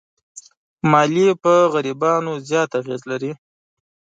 [0.91, 3.31] مالیې پر غریبانو زیات اغېز لري.